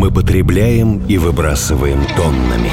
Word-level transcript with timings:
мы 0.00 0.10
потребляем 0.10 1.02
и 1.08 1.18
выбрасываем 1.18 2.02
тоннами. 2.16 2.70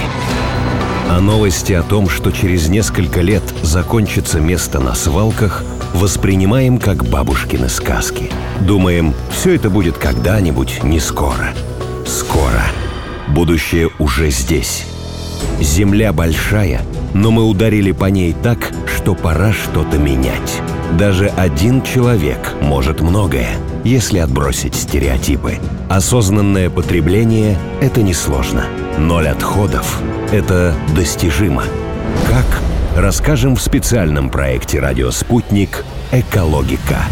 А 1.09 1.19
новости 1.19 1.73
о 1.73 1.83
том, 1.83 2.07
что 2.07 2.31
через 2.31 2.69
несколько 2.69 3.19
лет 3.19 3.43
закончится 3.63 4.39
место 4.39 4.79
на 4.79 4.95
свалках, 4.95 5.65
воспринимаем 5.93 6.77
как 6.77 7.03
бабушкины 7.03 7.67
сказки. 7.67 8.31
Думаем, 8.61 9.13
все 9.29 9.55
это 9.55 9.69
будет 9.69 9.97
когда-нибудь, 9.97 10.85
не 10.85 11.01
скоро. 11.01 11.53
Скоро. 12.05 12.63
Будущее 13.27 13.89
уже 13.99 14.29
здесь. 14.29 14.85
Земля 15.59 16.13
большая, 16.13 16.79
но 17.13 17.31
мы 17.31 17.43
ударили 17.43 17.91
по 17.91 18.05
ней 18.05 18.33
так, 18.41 18.71
что 18.85 19.15
пора 19.15 19.51
что-то 19.51 19.97
менять. 19.97 20.61
Даже 20.97 21.27
один 21.27 21.81
человек 21.81 22.53
может 22.61 23.01
многое, 23.01 23.49
если 23.83 24.19
отбросить 24.19 24.75
стереотипы. 24.75 25.59
Осознанное 25.89 26.69
потребление– 26.69 27.57
это 27.81 28.01
несложно. 28.01 28.65
Ноль 28.97 29.27
отходов– 29.27 30.01
это 30.31 30.75
достижимо. 30.95 31.63
Как? 32.27 32.61
Расскажем 32.95 33.55
в 33.55 33.61
специальном 33.61 34.29
проекте 34.29 34.79
«Радио 34.79 35.11
Спутник. 35.11 35.85
Экологика». 36.11 37.03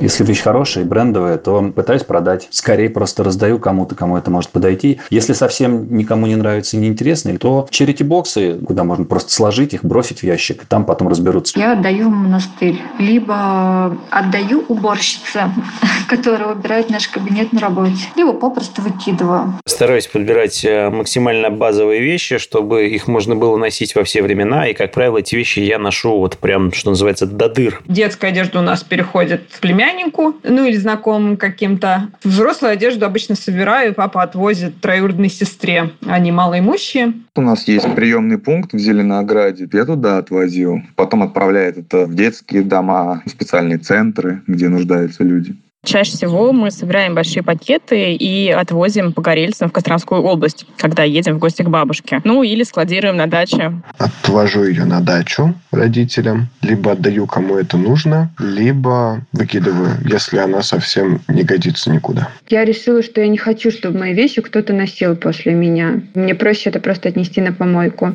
Если 0.00 0.24
вещь 0.24 0.42
хорошая 0.42 0.84
и 0.84 0.86
брендовая, 0.86 1.38
то 1.38 1.62
пытаюсь 1.74 2.02
продать. 2.02 2.48
Скорее 2.50 2.90
просто 2.90 3.24
раздаю 3.24 3.58
кому-то, 3.58 3.94
кому 3.94 4.16
это 4.16 4.30
может 4.30 4.50
подойти. 4.50 5.00
Если 5.10 5.32
совсем 5.32 5.96
никому 5.96 6.26
не 6.26 6.36
нравится 6.36 6.76
и 6.76 6.80
не 6.80 6.88
интересно, 6.88 7.36
то 7.38 7.66
черити-боксы, 7.70 8.58
куда 8.66 8.84
можно 8.84 9.04
просто 9.04 9.32
сложить 9.32 9.74
их, 9.74 9.84
бросить 9.84 10.20
в 10.20 10.22
ящик, 10.24 10.64
и 10.64 10.66
там 10.66 10.84
потом 10.84 11.08
разберутся. 11.08 11.58
Я 11.58 11.72
отдаю 11.72 12.08
в 12.08 12.12
монастырь. 12.12 12.80
Либо 12.98 13.96
отдаю 14.10 14.64
уборщице, 14.68 15.50
которая 16.08 16.54
убирает 16.54 16.90
наш 16.90 17.08
кабинет 17.08 17.52
на 17.52 17.60
работе. 17.60 17.96
Либо 18.16 18.32
попросту 18.32 18.82
выкидываю. 18.82 19.54
Стараюсь 19.66 20.06
подбирать 20.06 20.64
э, 20.64 20.90
максимально 20.90 21.50
базовые 21.50 22.02
вещи, 22.02 22.38
чтобы 22.38 22.88
их 22.88 23.08
можно 23.08 23.36
было 23.36 23.56
носить 23.56 23.94
во 23.94 24.04
все 24.04 24.22
времена. 24.22 24.68
И, 24.68 24.74
как 24.74 24.92
правило, 24.92 25.18
эти 25.18 25.34
вещи 25.34 25.60
я 25.60 25.78
ношу 25.78 26.18
вот 26.18 26.36
прям, 26.38 26.72
что 26.72 26.90
называется, 26.90 27.26
до 27.26 27.48
дыр. 27.48 27.80
Детская 27.86 28.28
одежда 28.28 28.58
у 28.58 28.62
нас 28.62 28.82
переходит 28.82 29.42
в 29.50 29.60
племянника, 29.60 29.83
племяннику, 29.84 30.36
ну 30.42 30.64
или 30.64 30.76
знакомым 30.76 31.36
каким-то. 31.36 32.10
Взрослую 32.22 32.72
одежду 32.72 33.06
обычно 33.06 33.34
собираю, 33.34 33.94
папа 33.94 34.22
отвозит 34.22 34.80
троюродной 34.80 35.28
сестре. 35.28 35.90
Они 36.06 36.32
малоимущие. 36.32 37.12
У 37.36 37.40
нас 37.40 37.66
есть 37.68 37.92
приемный 37.94 38.38
пункт 38.38 38.72
в 38.72 38.78
Зеленограде. 38.78 39.68
Я 39.72 39.84
туда 39.84 40.18
отвозил. 40.18 40.82
Потом 40.96 41.22
отправляет 41.22 41.78
это 41.78 42.06
в 42.06 42.14
детские 42.14 42.62
дома, 42.62 43.22
в 43.26 43.30
специальные 43.30 43.78
центры, 43.78 44.42
где 44.46 44.68
нуждаются 44.68 45.24
люди. 45.24 45.56
Чаще 45.84 46.12
всего 46.12 46.52
мы 46.52 46.70
собираем 46.70 47.14
большие 47.14 47.42
пакеты 47.42 48.14
и 48.14 48.50
отвозим 48.50 49.12
по 49.12 49.20
горельцам 49.20 49.68
в 49.68 49.72
Костромскую 49.72 50.22
область, 50.22 50.66
когда 50.78 51.02
едем 51.02 51.36
в 51.36 51.38
гости 51.38 51.62
к 51.62 51.68
бабушке. 51.68 52.20
Ну, 52.24 52.42
или 52.42 52.62
складируем 52.62 53.16
на 53.16 53.26
даче. 53.26 53.72
Отвожу 53.98 54.64
ее 54.64 54.84
на 54.84 55.00
дачу 55.00 55.54
родителям, 55.70 56.48
либо 56.62 56.92
отдаю 56.92 57.26
кому 57.26 57.56
это 57.56 57.76
нужно, 57.76 58.30
либо 58.38 59.20
выкидываю, 59.32 59.98
если 60.08 60.38
она 60.38 60.62
совсем 60.62 61.20
не 61.28 61.42
годится 61.42 61.90
никуда. 61.90 62.28
Я 62.48 62.64
решила, 62.64 63.02
что 63.02 63.20
я 63.20 63.28
не 63.28 63.38
хочу, 63.38 63.70
чтобы 63.70 63.98
мои 63.98 64.14
вещи 64.14 64.40
кто-то 64.40 64.72
носил 64.72 65.16
после 65.16 65.52
меня. 65.52 66.00
Мне 66.14 66.34
проще 66.34 66.70
это 66.70 66.80
просто 66.80 67.10
отнести 67.10 67.40
на 67.40 67.52
помойку. 67.52 68.14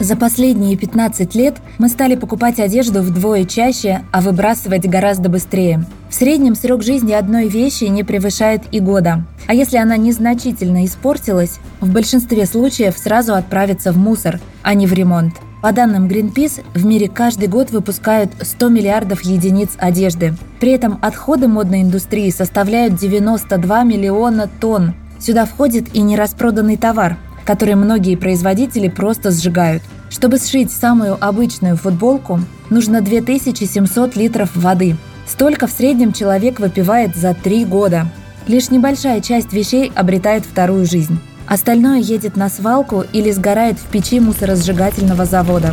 За 0.00 0.16
последние 0.16 0.76
15 0.76 1.34
лет 1.36 1.54
мы 1.78 1.88
стали 1.88 2.16
покупать 2.16 2.58
одежду 2.58 3.02
вдвое 3.02 3.44
чаще, 3.44 4.00
а 4.10 4.20
выбрасывать 4.20 4.86
гораздо 4.86 5.28
быстрее. 5.28 5.84
В 6.12 6.14
среднем 6.14 6.54
срок 6.54 6.82
жизни 6.82 7.14
одной 7.14 7.48
вещи 7.48 7.84
не 7.84 8.04
превышает 8.04 8.64
и 8.70 8.80
года. 8.80 9.24
А 9.46 9.54
если 9.54 9.78
она 9.78 9.96
незначительно 9.96 10.84
испортилась, 10.84 11.58
в 11.80 11.90
большинстве 11.90 12.44
случаев 12.44 12.98
сразу 12.98 13.32
отправится 13.32 13.92
в 13.92 13.96
мусор, 13.96 14.38
а 14.60 14.74
не 14.74 14.86
в 14.86 14.92
ремонт. 14.92 15.36
По 15.62 15.72
данным 15.72 16.08
Greenpeace, 16.08 16.64
в 16.74 16.84
мире 16.84 17.08
каждый 17.08 17.48
год 17.48 17.70
выпускают 17.70 18.30
100 18.38 18.68
миллиардов 18.68 19.22
единиц 19.22 19.70
одежды. 19.78 20.34
При 20.60 20.72
этом 20.72 20.98
отходы 21.00 21.48
модной 21.48 21.80
индустрии 21.80 22.28
составляют 22.28 22.96
92 22.96 23.82
миллиона 23.84 24.50
тонн. 24.60 24.92
Сюда 25.18 25.46
входит 25.46 25.94
и 25.94 26.02
нераспроданный 26.02 26.76
товар– 26.76 27.16
который 27.44 27.74
многие 27.74 28.16
производители 28.16 28.88
просто 28.88 29.30
сжигают. 29.30 29.82
Чтобы 30.10 30.38
сшить 30.38 30.70
самую 30.70 31.16
обычную 31.20 31.76
футболку, 31.76 32.40
нужно 32.70 33.00
2700 33.00 34.16
литров 34.16 34.54
воды. 34.54 34.96
Столько 35.26 35.66
в 35.66 35.70
среднем 35.70 36.12
человек 36.12 36.60
выпивает 36.60 37.16
за 37.16 37.34
три 37.34 37.64
года. 37.64 38.06
Лишь 38.46 38.70
небольшая 38.70 39.20
часть 39.20 39.52
вещей 39.52 39.92
обретает 39.94 40.44
вторую 40.44 40.84
жизнь. 40.86 41.18
Остальное 41.46 41.98
едет 41.98 42.36
на 42.36 42.48
свалку 42.48 43.04
или 43.12 43.30
сгорает 43.30 43.78
в 43.78 43.86
печи 43.86 44.20
мусоросжигательного 44.20 45.24
завода. 45.24 45.72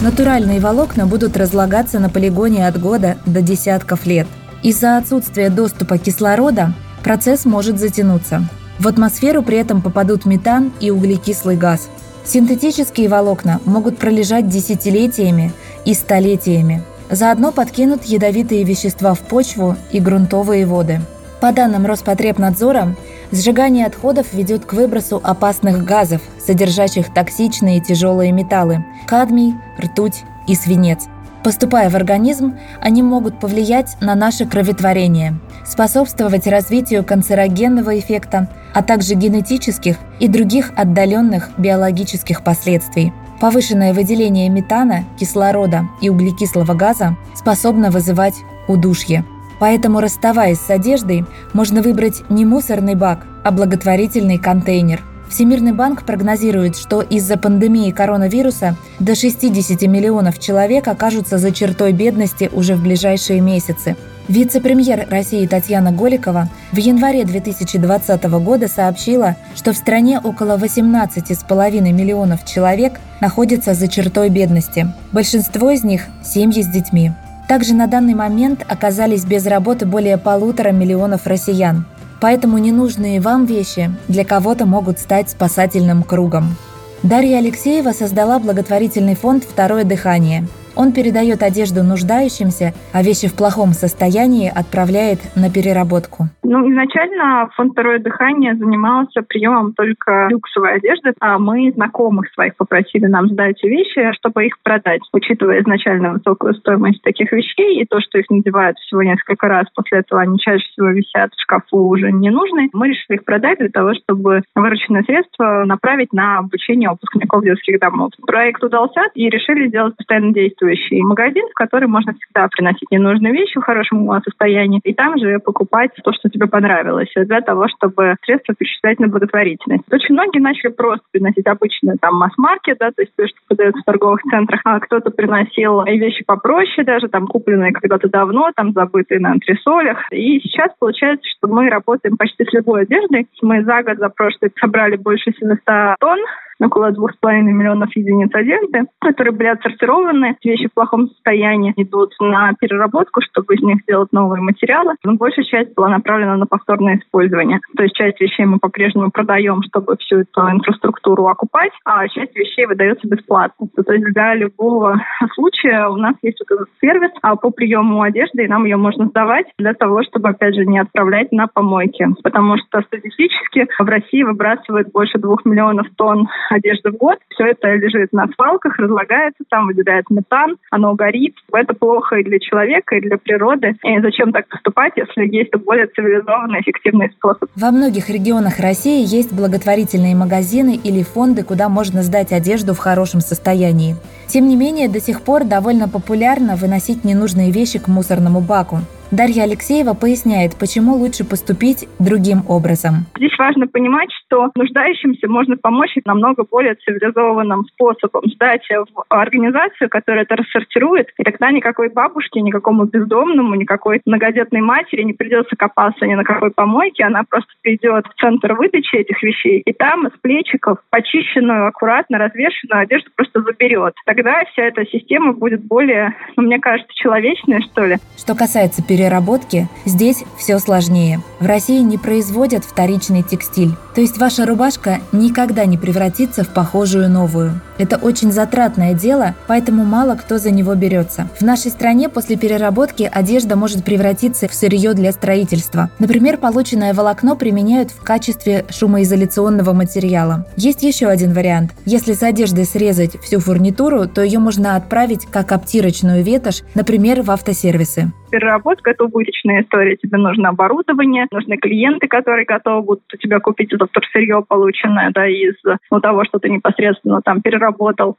Натуральные 0.00 0.58
волокна 0.58 1.06
будут 1.06 1.36
разлагаться 1.36 2.00
на 2.00 2.08
полигоне 2.08 2.66
от 2.66 2.80
года 2.80 3.18
до 3.24 3.40
десятков 3.40 4.04
лет. 4.04 4.26
Из-за 4.62 4.96
отсутствия 4.96 5.48
доступа 5.48 5.98
кислорода 5.98 6.72
процесс 7.04 7.44
может 7.44 7.78
затянуться. 7.78 8.48
В 8.78 8.88
атмосферу 8.88 9.42
при 9.42 9.58
этом 9.58 9.80
попадут 9.80 10.24
метан 10.24 10.72
и 10.80 10.90
углекислый 10.90 11.56
газ. 11.56 11.88
Синтетические 12.24 13.08
волокна 13.08 13.60
могут 13.64 13.98
пролежать 13.98 14.48
десятилетиями 14.48 15.52
и 15.84 15.94
столетиями. 15.94 16.82
Заодно 17.10 17.52
подкинут 17.52 18.04
ядовитые 18.04 18.64
вещества 18.64 19.14
в 19.14 19.20
почву 19.20 19.76
и 19.90 20.00
грунтовые 20.00 20.64
воды. 20.64 21.00
По 21.40 21.52
данным 21.52 21.86
Роспотребнадзора, 21.86 22.94
сжигание 23.32 23.86
отходов 23.86 24.32
ведет 24.32 24.64
к 24.64 24.72
выбросу 24.74 25.20
опасных 25.22 25.84
газов, 25.84 26.22
содержащих 26.38 27.12
токсичные 27.12 27.80
тяжелые 27.80 28.30
металлы– 28.30 28.84
кадмий, 29.08 29.54
ртуть 29.78 30.22
и 30.46 30.54
свинец. 30.54 31.08
Поступая 31.42 31.90
в 31.90 31.96
организм, 31.96 32.56
они 32.80 33.02
могут 33.02 33.40
повлиять 33.40 33.96
на 34.00 34.14
наше 34.14 34.46
кроветворение, 34.46 35.34
способствовать 35.66 36.46
развитию 36.46 37.04
канцерогенного 37.04 37.98
эффекта, 37.98 38.48
а 38.74 38.82
также 38.82 39.14
генетических 39.14 39.96
и 40.20 40.28
других 40.28 40.72
отдаленных 40.76 41.50
биологических 41.58 42.42
последствий. 42.42 43.12
Повышенное 43.40 43.92
выделение 43.92 44.48
метана, 44.48 45.04
кислорода 45.18 45.88
и 46.00 46.08
углекислого 46.08 46.74
газа 46.74 47.16
способно 47.34 47.90
вызывать 47.90 48.36
удушье. 48.68 49.24
Поэтому, 49.58 50.00
расставаясь 50.00 50.60
с 50.60 50.70
одеждой, 50.70 51.24
можно 51.52 51.82
выбрать 51.82 52.22
не 52.28 52.44
мусорный 52.44 52.94
бак, 52.94 53.26
а 53.44 53.50
благотворительный 53.50 54.38
контейнер– 54.38 55.00
Всемирный 55.32 55.72
банк 55.72 56.04
прогнозирует, 56.04 56.76
что 56.76 57.00
из-за 57.00 57.38
пандемии 57.38 57.90
коронавируса 57.90 58.76
до 58.98 59.14
60 59.14 59.80
миллионов 59.88 60.38
человек 60.38 60.86
окажутся 60.88 61.38
за 61.38 61.52
чертой 61.52 61.92
бедности 61.92 62.50
уже 62.52 62.74
в 62.74 62.82
ближайшие 62.82 63.40
месяцы. 63.40 63.96
Вице-премьер 64.28 65.08
России 65.10 65.46
Татьяна 65.46 65.90
Голикова 65.90 66.48
в 66.70 66.76
январе 66.76 67.24
2020 67.24 68.24
года 68.24 68.68
сообщила, 68.68 69.36
что 69.56 69.72
в 69.72 69.76
стране 69.76 70.20
около 70.20 70.56
18,5 70.56 71.80
миллионов 71.92 72.44
человек 72.44 73.00
находятся 73.20 73.74
за 73.74 73.88
чертой 73.88 74.28
бедности. 74.28 74.86
Большинство 75.10 75.70
из 75.70 75.82
них– 75.82 76.02
семьи 76.24 76.62
с 76.62 76.68
детьми. 76.68 77.10
Также 77.48 77.74
на 77.74 77.88
данный 77.88 78.14
момент 78.14 78.64
оказались 78.66 79.24
без 79.24 79.44
работы 79.46 79.86
более 79.86 80.18
полутора 80.18 80.70
миллионов 80.70 81.26
россиян. 81.26 81.84
Поэтому 82.20 82.58
ненужные 82.58 83.20
вам 83.20 83.44
вещи 83.44 83.90
для 84.06 84.24
кого-то 84.24 84.66
могут 84.66 85.00
стать 85.00 85.30
спасательным 85.30 86.04
кругом. 86.04 86.56
Дарья 87.02 87.38
Алексеева 87.38 87.90
создала 87.90 88.38
благотворительный 88.38 89.16
фонд 89.16 89.42
«Второе 89.42 89.82
дыхание», 89.82 90.46
он 90.76 90.92
передает 90.92 91.42
одежду 91.42 91.82
нуждающимся, 91.82 92.72
а 92.92 93.02
вещи 93.02 93.28
в 93.28 93.34
плохом 93.34 93.72
состоянии 93.72 94.48
отправляет 94.48 95.20
на 95.36 95.50
переработку. 95.50 96.28
Ну, 96.42 96.70
изначально 96.70 97.48
фонд 97.54 97.72
«Второе 97.72 97.98
дыхание» 97.98 98.54
занимался 98.56 99.22
приемом 99.22 99.72
только 99.74 100.28
люксовой 100.30 100.74
одежды, 100.76 101.14
а 101.20 101.38
мы 101.38 101.72
знакомых 101.72 102.30
своих 102.32 102.56
попросили 102.56 103.06
нам 103.06 103.28
сдать 103.28 103.62
вещи, 103.62 104.12
чтобы 104.12 104.46
их 104.46 104.60
продать. 104.62 105.00
Учитывая 105.12 105.62
изначально 105.62 106.12
высокую 106.12 106.54
стоимость 106.54 107.02
таких 107.02 107.32
вещей 107.32 107.80
и 107.80 107.86
то, 107.86 108.00
что 108.00 108.18
их 108.18 108.28
надевают 108.30 108.78
всего 108.78 109.02
несколько 109.02 109.48
раз, 109.48 109.66
после 109.74 110.00
этого 110.00 110.20
они 110.20 110.38
чаще 110.38 110.66
всего 110.72 110.88
висят 110.88 111.32
в 111.32 111.40
шкафу 111.40 111.88
уже 111.88 112.12
не 112.12 112.30
нужны, 112.30 112.68
мы 112.72 112.88
решили 112.88 113.16
их 113.16 113.24
продать 113.24 113.58
для 113.58 113.68
того, 113.68 113.94
чтобы 113.94 114.42
вырученные 114.54 115.04
средства 115.04 115.64
направить 115.64 116.12
на 116.12 116.38
обучение 116.38 116.90
выпускников 116.90 117.44
детских 117.44 117.78
домов. 117.80 118.10
Проект 118.26 118.62
удался 118.62 119.02
и 119.14 119.28
решили 119.28 119.68
сделать 119.68 119.96
постоянно 119.96 120.32
действующий 120.32 120.61
действующий 120.62 121.02
магазин, 121.02 121.46
в 121.50 121.54
который 121.54 121.88
можно 121.88 122.12
всегда 122.14 122.48
приносить 122.48 122.90
ненужные 122.90 123.32
вещи 123.32 123.58
в 123.58 123.64
хорошем 123.64 124.08
состоянии, 124.24 124.80
и 124.84 124.94
там 124.94 125.18
же 125.18 125.38
покупать 125.38 125.90
то, 126.02 126.12
что 126.12 126.28
тебе 126.28 126.46
понравилось, 126.46 127.12
для 127.14 127.40
того, 127.40 127.68
чтобы 127.68 128.16
средства 128.24 128.54
перечислять 128.54 128.98
на 129.00 129.08
благотворительность. 129.08 129.84
Очень 129.92 130.14
многие 130.14 130.40
начали 130.40 130.70
просто 130.70 131.04
приносить 131.10 131.46
обычные 131.46 131.96
там 132.00 132.16
масс-маркет, 132.16 132.78
да, 132.78 132.90
то 132.90 133.02
есть 133.02 133.14
то, 133.16 133.26
что 133.26 133.36
продается 133.48 133.80
в 133.80 133.84
торговых 133.84 134.22
центрах, 134.22 134.60
а 134.64 134.80
кто-то 134.80 135.10
приносил 135.10 135.82
и 135.82 135.98
вещи 135.98 136.24
попроще 136.24 136.84
даже, 136.84 137.08
там 137.08 137.26
купленные 137.26 137.72
когда-то 137.72 138.08
давно, 138.08 138.50
там 138.54 138.72
забытые 138.72 139.20
на 139.20 139.32
антресолях. 139.32 139.98
И 140.10 140.40
сейчас 140.40 140.70
получается, 140.78 141.28
что 141.36 141.48
мы 141.48 141.68
работаем 141.68 142.16
почти 142.16 142.44
с 142.44 142.52
любой 142.52 142.82
одеждой. 142.82 143.26
Мы 143.42 143.64
за 143.64 143.82
год, 143.82 143.98
за 143.98 144.08
прошлый 144.08 144.52
собрали 144.60 144.96
больше 144.96 145.32
700 145.38 145.96
тонн 145.98 146.20
около 146.60 146.92
двух 146.92 147.12
с 147.12 147.16
половиной 147.16 147.52
миллионов 147.52 147.94
единиц 147.96 148.30
одежды, 148.34 148.82
которые 149.00 149.32
были 149.32 149.48
отсортированы. 149.48 150.36
Вещи 150.42 150.68
в 150.68 150.74
плохом 150.74 151.08
состоянии 151.08 151.72
идут 151.76 152.14
на 152.20 152.52
переработку, 152.58 153.20
чтобы 153.22 153.54
из 153.54 153.62
них 153.62 153.82
сделать 153.82 154.12
новые 154.12 154.42
материалы. 154.42 154.94
Но 155.04 155.14
большая 155.14 155.44
часть 155.44 155.74
была 155.74 155.88
направлена 155.88 156.36
на 156.36 156.46
повторное 156.46 156.98
использование. 156.98 157.60
То 157.76 157.82
есть 157.82 157.94
часть 157.94 158.20
вещей 158.20 158.44
мы 158.44 158.58
по-прежнему 158.58 159.10
продаем, 159.10 159.62
чтобы 159.62 159.96
всю 159.96 160.20
эту 160.20 160.40
инфраструктуру 160.50 161.26
окупать, 161.26 161.72
а 161.84 162.06
часть 162.08 162.34
вещей 162.36 162.66
выдается 162.66 163.06
бесплатно. 163.08 163.66
То 163.74 163.92
есть 163.92 164.04
для 164.12 164.34
любого 164.34 165.00
случая 165.34 165.88
у 165.88 165.96
нас 165.96 166.14
есть 166.22 166.38
вот 166.40 166.56
этот 166.56 166.68
сервис 166.80 167.10
а 167.22 167.36
по 167.36 167.50
приему 167.50 168.02
одежды, 168.02 168.44
и 168.44 168.48
нам 168.48 168.64
ее 168.64 168.76
можно 168.76 169.06
сдавать 169.06 169.46
для 169.58 169.74
того, 169.74 170.02
чтобы, 170.02 170.30
опять 170.30 170.54
же, 170.54 170.64
не 170.66 170.78
отправлять 170.78 171.32
на 171.32 171.46
помойки. 171.46 172.06
Потому 172.22 172.56
что 172.58 172.82
статистически 172.82 173.68
в 173.78 173.84
России 173.84 174.22
выбрасывают 174.22 174.90
больше 174.92 175.18
двух 175.18 175.44
миллионов 175.44 175.86
тонн 175.96 176.28
одежды 176.52 176.90
в 176.90 176.96
год. 176.96 177.18
Все 177.30 177.46
это 177.46 177.74
лежит 177.74 178.12
на 178.12 178.26
свалках, 178.34 178.78
разлагается, 178.78 179.44
там 179.48 179.66
выделяет 179.66 180.08
метан, 180.10 180.56
оно 180.70 180.94
горит. 180.94 181.34
Это 181.52 181.74
плохо 181.74 182.16
и 182.16 182.24
для 182.24 182.38
человека, 182.38 182.96
и 182.96 183.00
для 183.00 183.18
природы. 183.18 183.74
И 183.82 184.00
зачем 184.00 184.32
так 184.32 184.48
поступать, 184.48 184.92
если 184.96 185.26
есть 185.34 185.54
более 185.56 185.86
цивилизованный, 185.86 186.60
эффективный 186.60 187.10
способ? 187.10 187.50
Во 187.56 187.70
многих 187.70 188.08
регионах 188.08 188.60
России 188.60 189.04
есть 189.04 189.32
благотворительные 189.34 190.14
магазины 190.14 190.78
или 190.82 191.02
фонды, 191.02 191.42
куда 191.42 191.68
можно 191.68 192.02
сдать 192.02 192.32
одежду 192.32 192.74
в 192.74 192.78
хорошем 192.78 193.20
состоянии. 193.20 193.96
Тем 194.26 194.48
не 194.48 194.56
менее, 194.56 194.88
до 194.88 195.00
сих 195.00 195.22
пор 195.22 195.44
довольно 195.44 195.88
популярно 195.88 196.56
выносить 196.56 197.04
ненужные 197.04 197.50
вещи 197.50 197.78
к 197.78 197.88
мусорному 197.88 198.40
баку. 198.40 198.78
Дарья 199.12 199.42
Алексеева 199.42 199.92
поясняет, 199.92 200.56
почему 200.58 200.94
лучше 200.94 201.28
поступить 201.28 201.86
другим 201.98 202.48
образом. 202.48 203.04
Здесь 203.14 203.38
важно 203.38 203.66
понимать, 203.66 204.08
что 204.24 204.50
нуждающимся 204.54 205.28
можно 205.28 205.58
помочь 205.58 205.90
намного 206.06 206.44
более 206.50 206.76
цивилизованным 206.76 207.66
способом. 207.66 208.22
Сдать 208.24 208.66
в 208.70 209.04
организацию, 209.10 209.90
которая 209.90 210.22
это 210.22 210.36
рассортирует, 210.36 211.08
и 211.18 211.24
тогда 211.24 211.50
никакой 211.50 211.90
бабушке, 211.90 212.40
никакому 212.40 212.84
бездомному, 212.84 213.54
никакой 213.54 214.00
многодетной 214.06 214.62
матери 214.62 215.02
не 215.02 215.12
придется 215.12 215.56
копаться 215.56 216.06
ни 216.06 216.14
на 216.14 216.24
какой 216.24 216.50
помойке, 216.50 217.04
она 217.04 217.22
просто 217.28 217.52
придет 217.60 218.06
в 218.06 218.18
центр 218.18 218.54
выдачи 218.54 218.96
этих 218.96 219.22
вещей, 219.22 219.60
и 219.60 219.74
там 219.74 220.06
с 220.06 220.18
плечиков 220.22 220.78
почищенную, 220.88 221.66
аккуратно 221.66 222.16
развешенную 222.16 222.84
одежду 222.84 223.10
просто 223.14 223.42
заберет. 223.42 223.92
Тогда 224.06 224.42
вся 224.52 224.62
эта 224.62 224.86
система 224.86 225.34
будет 225.34 225.62
более, 225.62 226.16
ну, 226.38 226.44
мне 226.44 226.58
кажется, 226.58 226.94
человечной, 226.94 227.60
что 227.60 227.84
ли. 227.84 227.96
Что 228.16 228.34
касается 228.34 228.82
перед 228.82 229.01
переработки, 229.02 229.68
здесь 229.84 230.22
все 230.38 230.60
сложнее. 230.60 231.22
В 231.40 231.46
России 231.46 231.80
не 231.80 231.98
производят 231.98 232.64
вторичный 232.64 233.24
текстиль. 233.24 233.74
То 233.96 234.00
есть 234.00 234.16
ваша 234.16 234.46
рубашка 234.46 235.00
никогда 235.10 235.64
не 235.64 235.76
превратится 235.76 236.44
в 236.44 236.48
похожую 236.50 237.10
новую. 237.10 237.60
Это 237.82 237.96
очень 237.96 238.30
затратное 238.30 238.94
дело, 238.94 239.34
поэтому 239.48 239.84
мало 239.84 240.14
кто 240.14 240.38
за 240.38 240.52
него 240.52 240.72
берется. 240.76 241.26
В 241.40 241.42
нашей 241.42 241.72
стране 241.72 242.08
после 242.08 242.36
переработки 242.36 243.10
одежда 243.12 243.56
может 243.56 243.84
превратиться 243.84 244.46
в 244.46 244.54
сырье 244.54 244.94
для 244.94 245.10
строительства. 245.10 245.90
Например, 245.98 246.36
полученное 246.36 246.94
волокно 246.94 247.34
применяют 247.34 247.90
в 247.90 248.04
качестве 248.04 248.64
шумоизоляционного 248.70 249.72
материала. 249.72 250.46
Есть 250.56 250.84
еще 250.84 251.08
один 251.08 251.32
вариант. 251.32 251.72
Если 251.84 252.12
с 252.12 252.22
одежды 252.22 252.64
срезать 252.66 253.20
всю 253.20 253.40
фурнитуру, 253.40 254.06
то 254.06 254.22
ее 254.22 254.38
можно 254.38 254.76
отправить 254.76 255.26
как 255.26 255.50
обтирочную 255.50 256.22
ветошь, 256.22 256.62
например, 256.76 257.22
в 257.22 257.32
автосервисы 257.32 258.12
переработка– 258.32 258.90
это 258.92 259.04
убыточная 259.04 259.62
история. 259.62 259.96
Тебе 259.96 260.18
нужно 260.18 260.48
оборудование, 260.48 261.26
нужны 261.30 261.58
клиенты, 261.58 262.08
которые 262.08 262.46
готовы 262.46 262.82
будут 262.82 263.04
у 263.12 263.16
тебя 263.18 263.38
купить 263.38 263.72
это 263.72 263.86
вторсырье, 263.86 264.42
полученное 264.48 265.10
да, 265.12 265.28
из 265.28 265.54
ну, 265.90 266.00
того, 266.00 266.24
что 266.24 266.38
ты 266.38 266.48
непосредственно 266.48 267.20
там 267.22 267.42
переработал. 267.42 267.71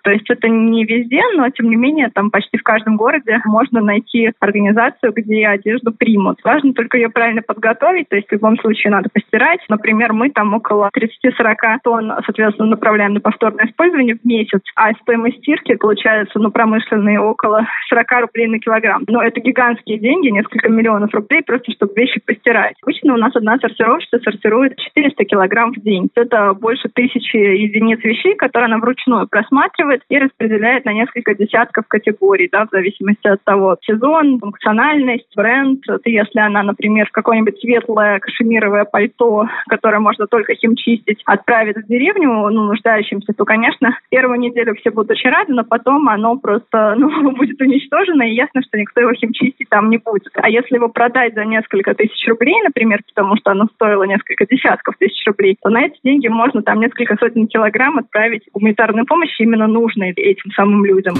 То 0.03 0.11
есть 0.11 0.29
это 0.29 0.47
не 0.47 0.85
везде, 0.85 1.21
но 1.35 1.49
тем 1.49 1.69
не 1.69 1.75
менее 1.75 2.09
там 2.13 2.31
почти 2.31 2.57
в 2.57 2.63
каждом 2.63 2.97
городе 2.97 3.39
можно 3.45 3.81
найти 3.81 4.31
организацию, 4.39 5.13
где 5.13 5.47
одежду 5.47 5.91
примут. 5.91 6.39
Важно 6.43 6.73
только 6.73 6.97
ее 6.97 7.09
правильно 7.09 7.41
подготовить, 7.41 8.09
то 8.09 8.15
есть 8.15 8.27
в 8.27 8.31
любом 8.31 8.57
случае 8.57 8.91
надо 8.91 9.09
постирать. 9.09 9.59
Например, 9.69 10.13
мы 10.13 10.29
там 10.29 10.53
около 10.53 10.89
30-40 10.95 11.55
тонн, 11.83 12.13
соответственно, 12.25 12.69
направляем 12.69 13.13
на 13.13 13.21
повторное 13.21 13.65
использование 13.65 14.15
в 14.15 14.25
месяц, 14.25 14.61
а 14.75 14.93
стоимость 14.93 15.37
стирки 15.37 15.75
получается, 15.75 16.39
ну, 16.39 16.51
промышленные 16.51 17.19
около 17.19 17.65
40 17.89 18.11
рублей 18.21 18.47
на 18.47 18.59
килограмм. 18.59 19.03
Но 19.07 19.21
это 19.21 19.39
гигантские 19.39 19.99
деньги, 19.99 20.29
несколько 20.29 20.69
миллионов 20.69 21.13
рублей, 21.13 21.41
просто 21.43 21.71
чтобы 21.71 21.93
вещи 21.95 22.21
постирать. 22.25 22.75
Обычно 22.83 23.13
у 23.13 23.17
нас 23.17 23.35
одна 23.35 23.57
сортировщица 23.59 24.19
сортирует 24.19 24.77
400 24.77 25.25
килограмм 25.25 25.73
в 25.73 25.81
день. 25.81 26.09
Это 26.15 26.53
больше 26.53 26.89
тысячи 26.93 27.37
единиц 27.37 28.03
вещей, 28.03 28.35
которые 28.35 28.65
она 28.65 28.77
вручную 28.77 29.27
просматривает 29.33 30.03
и 30.09 30.19
распределяет 30.19 30.85
на 30.85 30.93
несколько 30.93 31.33
десятков 31.33 31.85
категорий, 31.87 32.47
да, 32.51 32.67
в 32.67 32.69
зависимости 32.69 33.27
от 33.27 33.43
того, 33.43 33.77
сезон, 33.81 34.39
функциональность, 34.39 35.27
бренд. 35.35 35.83
И 36.05 36.11
если 36.11 36.39
она, 36.39 36.61
например, 36.61 37.09
какое-нибудь 37.11 37.59
светлое 37.59 38.19
кашемировое 38.19 38.85
пальто, 38.85 39.47
которое 39.67 39.99
можно 39.99 40.27
только 40.27 40.53
химчистить, 40.53 41.23
отправит 41.25 41.77
в 41.77 41.87
деревню, 41.87 42.29
ну, 42.29 42.65
нуждающимся, 42.65 43.33
то, 43.33 43.43
конечно, 43.43 43.97
первую 44.09 44.39
неделю 44.39 44.75
все 44.75 44.91
будут 44.91 45.09
очень 45.09 45.31
рады, 45.31 45.51
но 45.51 45.63
потом 45.63 46.07
оно 46.09 46.37
просто 46.37 46.93
ну, 46.99 47.31
будет 47.31 47.59
уничтожено, 47.59 48.21
и 48.21 48.35
ясно, 48.35 48.61
что 48.61 48.77
никто 48.77 49.01
его 49.01 49.13
химчистить 49.13 49.67
там 49.69 49.89
не 49.89 49.97
будет. 49.97 50.29
А 50.35 50.47
если 50.47 50.75
его 50.75 50.89
продать 50.89 51.33
за 51.33 51.43
несколько 51.43 51.95
тысяч 51.95 52.27
рублей, 52.27 52.61
например, 52.63 53.01
потому 53.07 53.35
что 53.37 53.49
оно 53.49 53.65
стоило 53.73 54.03
несколько 54.03 54.45
десятков 54.45 54.95
тысяч 54.99 55.25
рублей, 55.25 55.57
то 55.59 55.71
на 55.71 55.85
эти 55.85 55.97
деньги 56.03 56.27
можно 56.27 56.61
там 56.61 56.79
несколько 56.79 57.15
сотен 57.15 57.47
килограмм 57.47 57.97
отправить 57.97 58.43
гуманитарную 58.53 59.07
помощь 59.07 59.22
именно 59.39 59.67
нужной 59.67 60.11
этим 60.11 60.51
самым 60.55 60.85
людям. 60.85 61.15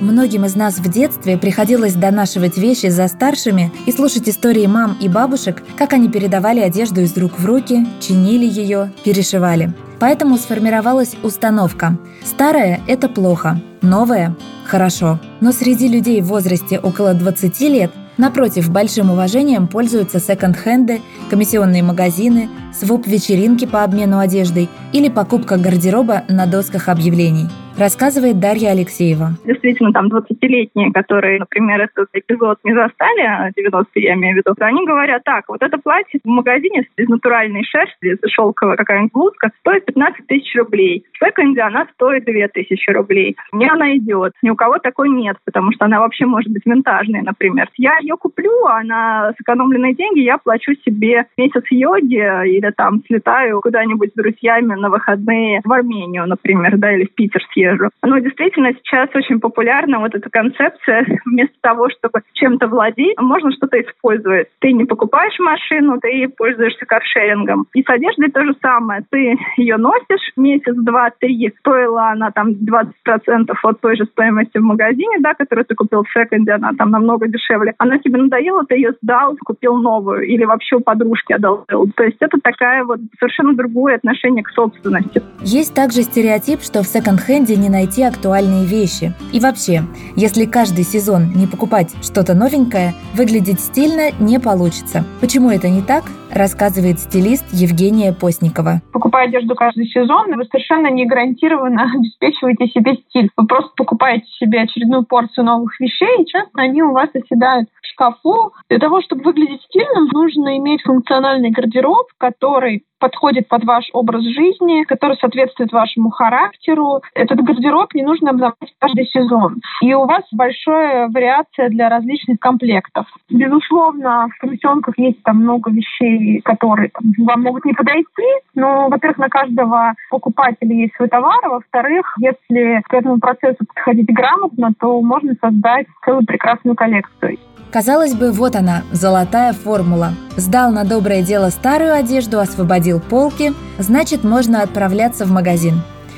Многим 0.00 0.44
из 0.44 0.54
нас 0.54 0.78
в 0.78 0.90
детстве 0.90 1.38
приходилось 1.38 1.94
донашивать 1.94 2.58
вещи 2.58 2.88
за 2.88 3.08
старшими 3.08 3.72
и 3.86 3.92
слушать 3.92 4.28
истории 4.28 4.66
мам 4.66 4.96
и 5.00 5.08
бабушек, 5.08 5.62
как 5.78 5.94
они 5.94 6.10
передавали 6.10 6.60
одежду 6.60 7.00
из 7.00 7.16
рук 7.16 7.38
в 7.38 7.46
руки, 7.46 7.86
чинили 8.00 8.44
ее, 8.44 8.92
перешивали. 9.02 9.70
Поэтому 10.00 10.36
сформировалась 10.36 11.16
установка 11.22 11.96
«старое– 12.22 12.80
это 12.86 13.08
плохо, 13.08 13.60
новое– 13.80 14.36
хорошо». 14.66 15.18
Но 15.40 15.52
среди 15.52 15.88
людей 15.88 16.20
в 16.20 16.26
возрасте 16.26 16.78
около 16.78 17.14
20 17.14 17.60
лет 17.62 17.90
Напротив, 18.16 18.70
большим 18.70 19.10
уважением 19.10 19.66
пользуются 19.66 20.20
секонд-хенды, 20.20 21.00
комиссионные 21.30 21.82
магазины, 21.82 22.48
своп-вечеринки 22.72 23.64
по 23.64 23.82
обмену 23.82 24.18
одеждой 24.18 24.68
или 24.92 25.08
покупка 25.08 25.56
гардероба 25.56 26.22
на 26.28 26.46
досках 26.46 26.88
объявлений– 26.88 27.48
рассказывает 27.78 28.38
Дарья 28.38 28.70
Алексеева. 28.70 29.30
Действительно, 29.44 29.92
там 29.92 30.06
20-летние, 30.06 30.92
которые, 30.92 31.38
например, 31.38 31.80
этот 31.80 32.08
эпизод 32.12 32.58
не 32.64 32.72
застали, 32.74 33.50
90-е 33.58 34.02
я 34.02 34.14
имею 34.14 34.34
в 34.34 34.36
виду, 34.38 34.54
они 34.60 34.86
говорят, 34.86 35.24
так, 35.24 35.44
вот 35.48 35.62
это 35.62 35.78
платье 35.78 36.20
в 36.22 36.28
магазине 36.28 36.86
из 36.96 37.08
натуральной 37.08 37.64
шерсти, 37.64 38.14
из 38.14 38.18
шелковая 38.30 38.76
какая-нибудь 38.76 39.12
блузка, 39.12 39.50
стоит 39.60 39.84
15 39.86 40.26
тысяч 40.26 40.54
рублей. 40.56 41.04
В 41.12 41.24
секонде 41.24 41.60
она 41.62 41.86
стоит 41.94 42.24
2 42.24 42.48
тысячи 42.48 42.90
рублей. 42.90 43.36
Мне 43.52 43.70
она 43.70 43.96
идет. 43.96 44.32
Ни 44.42 44.50
у 44.50 44.56
кого 44.56 44.78
такой 44.78 45.08
нет, 45.08 45.36
потому 45.44 45.72
что 45.72 45.86
она 45.86 46.00
вообще 46.00 46.26
может 46.26 46.52
быть 46.52 46.64
винтажной, 46.64 47.22
например. 47.22 47.68
Я 47.76 47.98
ее 48.00 48.16
куплю, 48.16 48.66
а 48.66 48.82
на 48.82 49.32
сэкономленные 49.38 49.94
деньги 49.94 50.20
я 50.20 50.38
плачу 50.38 50.72
себе 50.84 51.26
месяц 51.36 51.64
йоги 51.70 52.46
или 52.48 52.70
там 52.76 53.02
слетаю 53.06 53.60
куда-нибудь 53.60 54.10
с 54.10 54.14
друзьями 54.14 54.74
на 54.74 54.90
выходные 54.90 55.60
в 55.64 55.72
Армению, 55.72 56.26
например, 56.26 56.76
да, 56.78 56.92
или 56.92 57.04
в 57.04 57.14
Питер 57.14 57.42
съездить 57.52 57.63
езжу. 57.64 57.90
Но 58.02 58.18
действительно 58.18 58.72
сейчас 58.74 59.08
очень 59.14 59.40
популярна 59.40 59.98
вот 60.00 60.14
эта 60.14 60.28
концепция. 60.30 61.06
Вместо 61.24 61.54
того, 61.60 61.88
чтобы 61.90 62.20
чем-то 62.34 62.68
владеть, 62.68 63.18
можно 63.18 63.50
что-то 63.52 63.80
использовать. 63.80 64.48
Ты 64.60 64.72
не 64.72 64.84
покупаешь 64.84 65.38
машину, 65.38 65.98
ты 66.00 66.28
пользуешься 66.28 66.86
каршерингом. 66.86 67.66
И 67.74 67.82
с 67.82 67.88
одеждой 67.88 68.30
то 68.30 68.44
же 68.44 68.54
самое. 68.60 69.02
Ты 69.10 69.36
ее 69.56 69.76
носишь 69.76 70.32
месяц, 70.36 70.74
два, 70.74 71.10
три. 71.18 71.52
Стоила 71.58 72.10
она 72.10 72.30
там 72.30 72.50
20% 72.50 73.52
от 73.62 73.80
той 73.80 73.96
же 73.96 74.04
стоимости 74.06 74.58
в 74.58 74.62
магазине, 74.62 75.18
да, 75.20 75.34
которую 75.34 75.64
ты 75.64 75.74
купил 75.74 76.02
в 76.04 76.12
секонде, 76.12 76.52
она 76.52 76.72
там 76.76 76.90
намного 76.90 77.28
дешевле. 77.28 77.74
Она 77.78 77.98
тебе 77.98 78.18
надоела, 78.18 78.64
ты 78.64 78.76
ее 78.76 78.92
сдал, 79.02 79.36
купил 79.44 79.76
новую. 79.76 80.22
Или 80.26 80.44
вообще 80.44 80.76
у 80.76 80.80
подружки 80.80 81.32
одолжил. 81.32 81.90
То 81.96 82.04
есть 82.04 82.18
это 82.20 82.38
такая 82.42 82.84
вот 82.84 83.00
совершенно 83.18 83.54
другое 83.54 83.96
отношение 83.96 84.42
к 84.42 84.50
собственности. 84.50 85.22
Есть 85.40 85.74
также 85.74 86.02
стереотип, 86.02 86.60
что 86.60 86.82
в 86.82 86.86
секонд-хенде 86.86 87.53
если 87.54 87.62
не 87.62 87.68
найти 87.68 88.02
актуальные 88.02 88.66
вещи? 88.66 89.14
И 89.32 89.40
вообще, 89.40 89.84
если 90.16 90.44
каждый 90.44 90.84
сезон 90.84 91.32
не 91.34 91.46
покупать 91.46 91.90
что-то 92.02 92.34
новенькое, 92.34 92.94
выглядеть 93.14 93.60
стильно 93.60 94.10
не 94.18 94.40
получится. 94.40 95.04
Почему 95.20 95.50
это 95.50 95.68
не 95.68 95.80
так, 95.80 96.04
рассказывает 96.34 96.98
стилист 96.98 97.44
Евгения 97.52 98.12
Постникова. 98.12 98.82
Покупая 98.92 99.28
одежду 99.28 99.54
каждый 99.54 99.86
сезон, 99.86 100.34
вы 100.34 100.44
совершенно 100.44 100.88
не 100.88 101.06
гарантированно 101.06 101.90
обеспечиваете 101.94 102.66
себе 102.68 102.96
стиль. 103.08 103.30
Вы 103.36 103.46
просто 103.46 103.70
покупаете 103.76 104.26
себе 104.38 104.62
очередную 104.62 105.04
порцию 105.04 105.44
новых 105.44 105.78
вещей, 105.80 106.22
и 106.22 106.26
часто 106.26 106.50
они 106.54 106.82
у 106.82 106.92
вас 106.92 107.08
оседают 107.14 107.68
в 107.82 107.86
шкафу. 107.86 108.52
Для 108.68 108.78
того, 108.78 109.00
чтобы 109.02 109.22
выглядеть 109.22 109.62
стильным, 109.62 110.08
нужно 110.12 110.56
иметь 110.58 110.82
функциональный 110.82 111.50
гардероб, 111.50 112.08
который 112.18 112.84
подходит 113.04 113.48
под 113.48 113.64
ваш 113.64 113.84
образ 113.92 114.22
жизни, 114.22 114.84
который 114.84 115.18
соответствует 115.18 115.70
вашему 115.72 116.08
характеру. 116.08 117.02
Этот 117.14 117.38
гардероб 117.40 117.92
не 117.92 118.02
нужно 118.02 118.30
обновлять 118.30 118.74
каждый 118.78 119.06
сезон. 119.08 119.60
И 119.82 119.92
у 119.92 120.06
вас 120.06 120.22
большая 120.32 121.08
вариация 121.08 121.68
для 121.68 121.90
различных 121.90 122.40
комплектов. 122.40 123.06
Безусловно, 123.28 124.28
в 124.34 124.40
комиссионках 124.40 124.94
есть 124.96 125.22
там 125.22 125.36
много 125.42 125.70
вещей, 125.70 126.23
которые 126.44 126.90
вам 127.18 127.42
могут 127.42 127.64
не 127.64 127.72
подойти, 127.72 128.28
но, 128.54 128.88
во-первых, 128.88 129.18
на 129.18 129.28
каждого 129.28 129.94
покупателя 130.10 130.74
есть 130.74 130.94
свой 130.96 131.08
товар, 131.08 131.38
а 131.44 131.48
во-вторых, 131.48 132.14
если 132.18 132.82
к 132.88 132.94
этому 132.94 133.18
процессу 133.18 133.64
подходить 133.66 134.12
грамотно, 134.12 134.72
то 134.78 135.00
можно 135.00 135.34
создать 135.40 135.86
целую 136.04 136.26
прекрасную 136.26 136.76
коллекцию. 136.76 137.38
Казалось 137.72 138.14
бы, 138.14 138.30
вот 138.30 138.54
она, 138.54 138.82
золотая 138.92 139.52
формула. 139.52 140.10
Сдал 140.36 140.70
на 140.70 140.84
доброе 140.84 141.22
дело 141.22 141.50
старую 141.50 141.92
одежду, 141.92 142.38
освободил 142.38 143.00
полки, 143.00 143.52
значит, 143.78 144.22
можно 144.22 144.62
отправляться 144.62 145.24
в 145.24 145.32
магазин. 145.32 145.74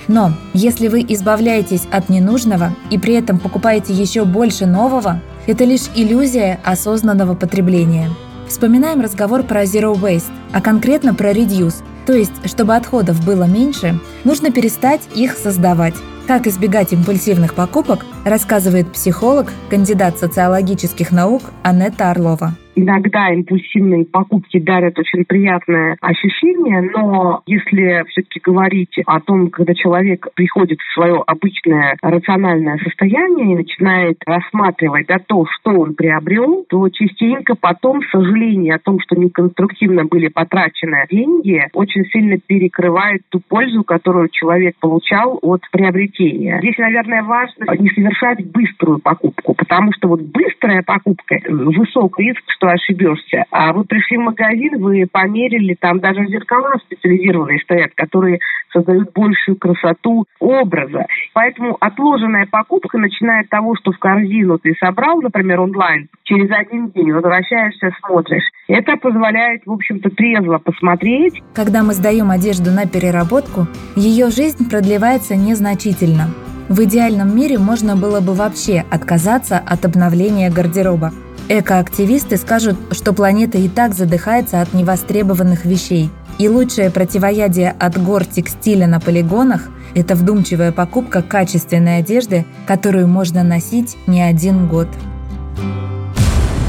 Но 0.09 0.33
если 0.53 0.89
вы 0.89 1.01
избавляетесь 1.01 1.89
от 1.91 2.09
ненужного 2.09 2.71
и 2.91 2.99
при 2.99 3.15
этом 3.15 3.39
покупаете 3.39 3.93
еще 3.93 4.25
больше 4.25 4.67
нового, 4.67 5.21
это 5.47 5.65
лишь 5.65 5.89
иллюзия 5.95 6.61
осознанного 6.65 7.35
потребления. 7.35 8.11
Вспоминаем 8.49 9.01
разговор 9.01 9.43
про 9.43 9.65
Zero 9.65 9.95
Waste, 9.95 10.33
а 10.53 10.61
конкретно 10.61 11.15
про 11.15 11.33
Reduce, 11.33 11.83
то 12.07 12.13
есть, 12.13 12.49
чтобы 12.49 12.77
отходов 12.77 13.25
было 13.25 13.45
меньше, 13.45 13.99
нужно 14.25 14.53
перестать 14.53 15.03
их 15.15 15.37
создавать. 15.37 15.95
Как 16.27 16.47
избегать 16.47 16.93
импульсивных 16.93 17.55
покупок, 17.55 18.05
рассказывает 18.25 18.93
психолог, 18.93 19.53
кандидат 19.71 20.19
социологических 20.19 21.11
наук 21.11 21.43
Анетта 21.63 22.11
Орлова. 22.11 22.57
Иногда 22.79 23.33
импульсивные 23.33 24.05
покупки 24.05 24.61
дарят 24.61 24.99
очень 24.99 25.25
приятное 25.25 25.97
ощущение, 26.03 26.83
но 26.83 27.43
если 27.47 28.05
все-таки 28.11 28.39
говорить 28.45 28.95
о 29.07 29.21
том, 29.21 29.49
когда 29.49 29.73
человек 29.73 30.29
приходит 30.35 30.79
в 30.81 30.95
свое 30.95 31.23
обычное 31.27 31.97
рациональное 32.03 32.77
состояние 32.85 33.55
и 33.55 33.57
начинает 33.57 34.19
рассматривать 34.27 35.07
да, 35.07 35.19
то, 35.19 35.47
что 35.47 35.71
он 35.71 35.95
приобрел, 35.95 36.67
то 36.69 36.87
частенько 36.91 37.55
потом 37.59 38.03
сожаление 38.13 38.75
о 38.75 38.79
том, 38.79 39.01
что 39.01 39.17
неконструктивно 39.17 40.05
были 40.05 40.29
потрачены 40.29 41.07
деньги, 41.11 41.69
очень 41.73 42.05
сильно 42.13 42.37
перекрывает 42.39 43.23
ту 43.31 43.41
пользу, 43.41 43.85
которую 43.85 44.29
человек 44.29 44.77
получал 44.81 45.39
от 45.41 45.63
приобретения. 45.73 46.59
Здесь, 46.59 46.77
наверное, 46.77 47.23
важно 47.23 47.65
не 47.79 47.89
совершать 47.89 48.45
быструю 48.51 48.99
покупку, 48.99 49.55
потому 49.55 49.93
что 49.95 50.09
вот 50.09 50.21
быстрая 50.21 50.83
покупка, 50.83 51.39
высокий 51.49 52.25
риск, 52.25 52.43
что 52.49 52.66
что 52.67 52.71
ошибешься. 52.71 53.45
А 53.51 53.73
вы 53.73 53.85
пришли 53.85 54.17
в 54.17 54.23
магазин, 54.23 54.81
вы 54.81 55.07
померили, 55.11 55.77
там 55.79 56.01
даже 56.01 56.27
зеркала 56.27 56.75
специализированные 56.85 57.61
стоят, 57.61 57.93
которые 57.95 58.41
создают 58.73 59.13
большую 59.13 59.57
красоту 59.57 60.27
образа. 60.41 61.07
Поэтому 61.33 61.77
отложенная 61.81 62.47
покупка, 62.51 62.99
начиная 62.99 63.43
от 63.43 63.49
того, 63.49 63.75
что 63.77 63.93
в 63.93 63.99
корзину 63.99 64.59
ты 64.59 64.75
собрал, 64.79 65.21
например, 65.23 65.61
онлайн, 65.61 66.09
через 66.25 66.51
один 66.51 66.91
день 66.91 67.13
возвращаешься, 67.13 67.91
смотришь. 68.05 68.45
Это 68.69 68.97
позволяет, 68.97 69.63
в 69.65 69.73
общем-то, 69.73 70.11
трезво 70.11 70.59
посмотреть. 70.59 71.43
Когда 71.55 71.83
мы 71.83 71.93
сдаем 71.93 72.31
одежду 72.31 72.71
на 72.71 72.87
переработку, 72.87 73.67
ее 73.95 74.31
жизнь 74.31 74.69
продлевается 74.69 75.37
незначительно. 75.37 76.27
В 76.69 76.83
идеальном 76.83 77.35
мире 77.37 77.59
можно 77.59 77.95
было 77.95 78.21
бы 78.21 78.35
вообще 78.35 78.85
отказаться 78.91 79.59
от 79.59 79.85
обновления 79.85 80.51
гардероба. 80.51 81.13
Экоактивисты 81.49 82.39
скажут, 82.39 82.77
что 82.91 83.13
планета 83.13 83.57
и 83.59 83.69
так 83.69 83.95
задыхается 83.95 84.61
от 84.61 84.75
невостребованных 84.75 85.65
вещей. 85.65 86.11
И 86.39 86.49
лучшее 86.49 86.91
противоядие 86.91 87.71
от 87.79 88.03
гор 88.03 88.25
текстиля 88.25 88.89
на 88.89 88.99
полигонах– 88.99 89.69
это 89.95 90.17
вдумчивая 90.17 90.73
покупка 90.73 91.23
качественной 91.23 91.99
одежды, 91.99 92.45
которую 92.67 93.07
можно 93.07 93.45
носить 93.45 93.97
не 94.09 94.23
один 94.23 94.67
год. 94.67 94.89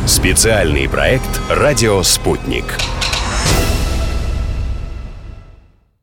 Специальный 0.05 0.87
проект 0.87 1.41
«Радио 1.49 2.01
Спутник». 2.03 2.65